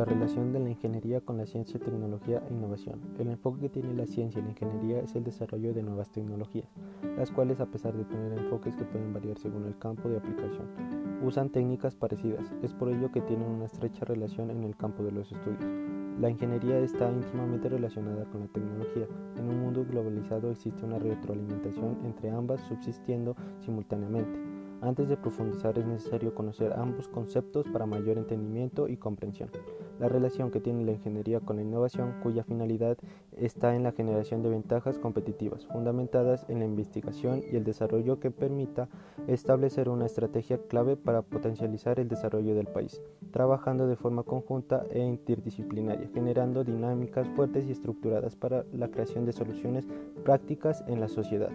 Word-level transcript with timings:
La 0.00 0.06
relación 0.06 0.50
de 0.50 0.60
la 0.60 0.70
ingeniería 0.70 1.20
con 1.20 1.36
la 1.36 1.44
ciencia, 1.44 1.78
tecnología 1.78 2.42
e 2.48 2.54
innovación. 2.54 3.02
El 3.18 3.28
enfoque 3.28 3.60
que 3.60 3.68
tiene 3.68 3.92
la 3.92 4.06
ciencia 4.06 4.40
y 4.40 4.42
la 4.42 4.48
ingeniería 4.48 5.00
es 5.00 5.14
el 5.14 5.24
desarrollo 5.24 5.74
de 5.74 5.82
nuevas 5.82 6.10
tecnologías, 6.10 6.70
las 7.18 7.30
cuales 7.30 7.60
a 7.60 7.66
pesar 7.66 7.94
de 7.94 8.06
tener 8.06 8.32
enfoques 8.32 8.74
que 8.76 8.84
pueden 8.86 9.12
variar 9.12 9.36
según 9.36 9.66
el 9.66 9.76
campo 9.76 10.08
de 10.08 10.16
aplicación, 10.16 10.68
usan 11.22 11.50
técnicas 11.50 11.96
parecidas. 11.96 12.50
Es 12.62 12.72
por 12.72 12.88
ello 12.88 13.12
que 13.12 13.20
tienen 13.20 13.46
una 13.46 13.66
estrecha 13.66 14.06
relación 14.06 14.50
en 14.50 14.64
el 14.64 14.74
campo 14.74 15.02
de 15.02 15.12
los 15.12 15.30
estudios. 15.30 15.66
La 16.18 16.30
ingeniería 16.30 16.78
está 16.78 17.12
íntimamente 17.12 17.68
relacionada 17.68 18.24
con 18.30 18.40
la 18.40 18.48
tecnología. 18.48 19.06
En 19.36 19.50
un 19.50 19.60
mundo 19.60 19.84
globalizado 19.84 20.50
existe 20.50 20.82
una 20.86 20.98
retroalimentación 20.98 21.98
entre 22.06 22.30
ambas 22.30 22.62
subsistiendo 22.62 23.36
simultáneamente. 23.58 24.40
Antes 24.80 25.10
de 25.10 25.18
profundizar 25.18 25.78
es 25.78 25.84
necesario 25.84 26.34
conocer 26.34 26.72
ambos 26.72 27.06
conceptos 27.06 27.68
para 27.68 27.84
mayor 27.84 28.16
entendimiento 28.16 28.88
y 28.88 28.96
comprensión. 28.96 29.50
La 30.00 30.08
relación 30.08 30.50
que 30.50 30.60
tiene 30.60 30.84
la 30.86 30.92
ingeniería 30.92 31.40
con 31.40 31.56
la 31.56 31.62
innovación, 31.62 32.14
cuya 32.22 32.42
finalidad 32.42 32.96
está 33.36 33.76
en 33.76 33.82
la 33.82 33.92
generación 33.92 34.42
de 34.42 34.48
ventajas 34.48 34.98
competitivas, 34.98 35.66
fundamentadas 35.66 36.46
en 36.48 36.60
la 36.60 36.64
investigación 36.64 37.42
y 37.52 37.56
el 37.56 37.64
desarrollo 37.64 38.18
que 38.18 38.30
permita 38.30 38.88
establecer 39.26 39.90
una 39.90 40.06
estrategia 40.06 40.58
clave 40.68 40.96
para 40.96 41.20
potencializar 41.20 42.00
el 42.00 42.08
desarrollo 42.08 42.54
del 42.54 42.66
país, 42.66 43.02
trabajando 43.30 43.86
de 43.86 43.96
forma 43.96 44.22
conjunta 44.22 44.86
e 44.90 45.00
interdisciplinaria, 45.00 46.08
generando 46.14 46.64
dinámicas 46.64 47.28
fuertes 47.36 47.66
y 47.66 47.72
estructuradas 47.72 48.36
para 48.36 48.64
la 48.72 48.88
creación 48.88 49.26
de 49.26 49.32
soluciones 49.32 49.86
prácticas 50.24 50.82
en 50.86 51.00
la 51.00 51.08
sociedad. 51.08 51.50